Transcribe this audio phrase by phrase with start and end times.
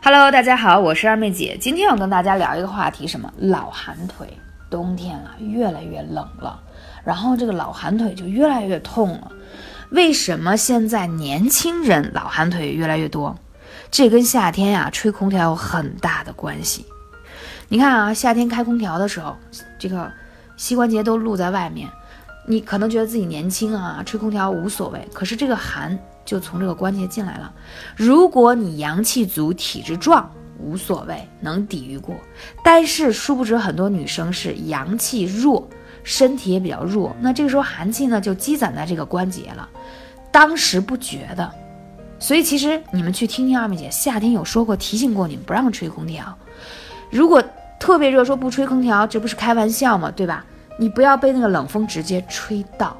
[0.00, 1.58] Hello，大家好，我是二妹姐。
[1.60, 4.28] 今天要跟大家聊一个话题，什么老寒腿。
[4.70, 6.60] 冬天了，越来越冷了，
[7.04, 9.32] 然后这个老寒腿就越来越痛了。
[9.90, 13.36] 为什么现在年轻人老寒腿越来越多？
[13.90, 16.86] 这跟夏天呀吹空调有很大的关系。
[17.68, 19.36] 你看啊，夏天开空调的时候，
[19.78, 20.10] 这个
[20.56, 21.88] 膝关节都露在外面，
[22.50, 25.06] 你可能觉得自己年轻啊，吹空调无所谓。
[25.12, 27.52] 可是这个寒就从这个关节进来了。
[27.94, 32.16] 如果你阳气足、体质壮，无所谓，能抵御过。
[32.64, 35.68] 但是殊不知，很多女生是阳气弱，
[36.02, 39.68] 身体也比较弱，那这个时候寒气呢就积攒在这个关节了，
[40.32, 41.52] 当时不觉得。
[42.18, 46.36] 所以其实你们去听听二妹姐夏天有说过，提醒过你们不让吹空调。
[47.10, 47.44] 如果
[47.78, 50.10] 特别热，说不吹空调，这不是开玩笑吗？
[50.10, 50.44] 对吧？
[50.78, 52.96] 你不要被那个冷风直接吹到。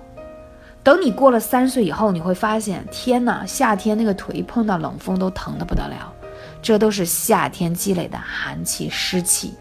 [0.83, 6.13] 等你过了三十岁以后，你会发现，天哪，夏天那个腿碰到冷风都疼得不得了，
[6.61, 9.55] 这都是夏天积累的寒气湿气。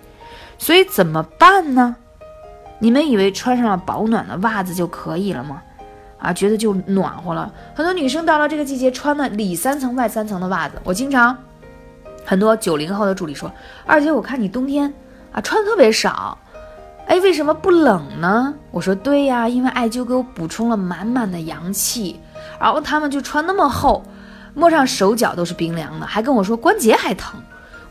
[0.57, 1.96] 所以怎么办呢？
[2.79, 5.62] 你们以为穿上了保暖的袜子就可以了吗？
[6.18, 7.52] 啊，觉得就暖和了。
[7.76, 11.37] 很多女生到了这个季节穿的里三层外三层的袜子，我经常
[12.26, 13.52] 很多九零后的助理说
[13.85, 14.91] ：“二姐，我看你冬天
[15.31, 16.37] 啊穿特别少。”
[17.08, 18.54] 哎，为什么不冷呢？
[18.70, 22.20] 我说对呀，因为艾灸给我补充了满满的阳气，
[22.60, 24.04] 然后他们就穿那么厚，
[24.54, 27.41] 摸上手脚都是冰凉的，还跟我说关节还疼。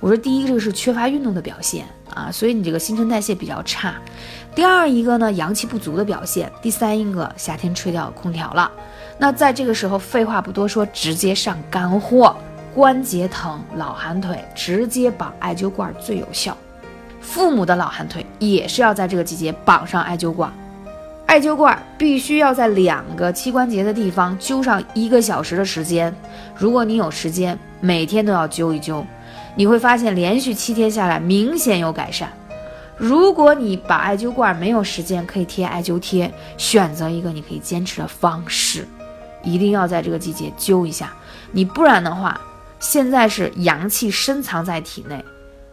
[0.00, 3.94] 我说第一，这个是缺乏运动的表现啊，所以你这个新陈代谢比较差。
[4.54, 6.52] 第二一个呢，阳气不足的表现。
[6.60, 8.70] 第三一个，夏天吹掉空调了。
[9.18, 12.36] 那在这个时候，废话不多说，直接上干货，
[12.74, 16.54] 关节疼、老寒腿，直接绑艾灸罐最有效。
[17.26, 20.50] 父母的老寒腿也是要在这个季节绑上艾灸罐，
[21.26, 26.14] 艾灸罐必须要在两个膝关节的地方灸上一个小时的时间。
[26.56, 29.04] 如果你有时间，每天都要灸一灸，
[29.56, 32.32] 你会发现连续七天下来明显有改善。
[32.96, 38.86] 如果你把艾灸罐没有时间，可以贴艾灸贴，选择一个你可以坚持的方式，
[39.42, 41.12] 一定要在这个季节灸一下。
[41.50, 42.40] 你不然的话，
[42.78, 45.22] 现在是阳气深藏在体内。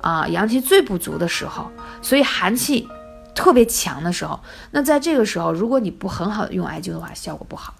[0.03, 1.71] 啊，阳气最不足的时候，
[2.01, 2.89] 所以寒气
[3.33, 4.37] 特别强的时候，
[4.71, 7.73] 那在这个时候，如果你不很好的用艾灸的话，效果不好。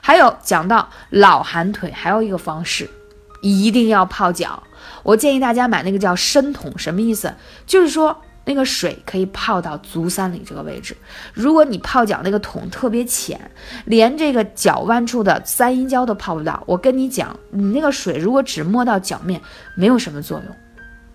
[0.00, 2.88] 还有讲到老寒腿，还有一个方式，
[3.42, 4.62] 一定要泡脚。
[5.02, 7.34] 我建议大家买那个叫深桶，什么意思？
[7.66, 10.96] 就是说那个水可以泡到足三里这个位置。
[11.34, 13.50] 如果你泡脚那个桶特别浅，
[13.84, 19.42] 连这个脚腕处的三阴交都泡不到，我跟你讲，你那个水如果只摸到脚面，
[19.76, 20.56] 没有什么作用。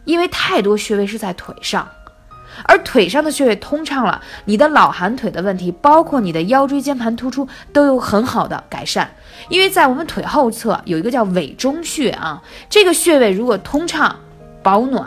[0.10, 1.88] 因为太多穴位是在腿上，
[2.64, 9.08] 而腿上的穴位通畅了，你的老寒腿的问题，包括你的腰椎间盘突出，都有很好的改善。
[9.50, 14.16] 因为在我们腿后侧有一个叫委中穴啊，这个穴位如果通畅、
[14.64, 15.06] 保暖，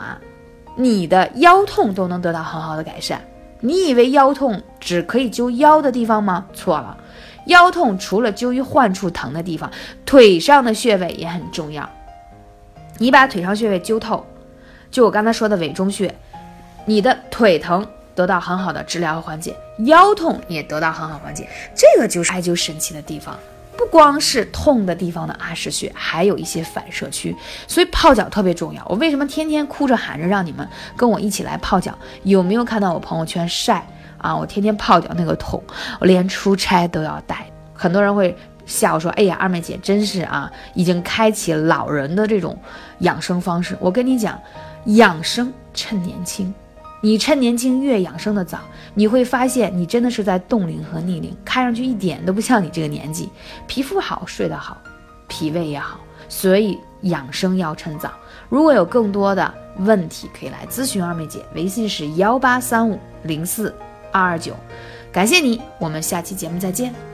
[0.77, 3.21] 你的腰痛都能得到很好的改善。
[3.59, 6.47] 你以为腰痛只可以灸腰的地方吗？
[6.55, 6.97] 错了，
[7.47, 9.69] 腰痛除了灸于患处疼的地方，
[10.07, 11.91] 腿上的穴位也很重要。
[12.99, 14.25] 你把腿上穴位灸透。
[14.93, 16.15] 就我刚才说的委中穴，
[16.85, 23.35] 你的腿疼得到很好的治疗和缓解，腰痛也得到很好缓解，这个就是艾灸神奇的地方。
[23.75, 27.35] 不光是痛的地方的阿是穴，还有一些反射区，
[27.67, 28.85] 所以泡脚特别重要。
[28.87, 31.99] 我为什么天天哭着喊着让你们跟我一起来泡脚？
[32.25, 33.85] 有没有看到我朋友圈晒
[34.19, 34.37] 啊？
[34.37, 35.61] 我天天泡脚那个桶，
[36.01, 37.47] 我连出差都要带。
[37.73, 38.37] 很多人会
[38.67, 42.57] 笑说：“哎呀，二妹姐真是啊，已经开启老人的这种
[42.99, 44.39] 养生方式。”我跟你讲。
[44.87, 46.53] 养生趁年轻，
[47.01, 48.59] 你趁年轻越养生的早，
[48.95, 53.29] 你会发现你真的是在冻龄和逆龄，看上去一点都不像你这个年纪。
[53.67, 54.77] 皮肤好，睡得好，
[55.29, 58.13] 脾胃也好，所以养生要趁早。
[58.49, 63.75] 如果有更多的问题，可以来咨询二妹姐，微信是幺八三五零四
[64.11, 64.55] 二二九。
[65.13, 67.12] 感谢你，我们下期节目再见。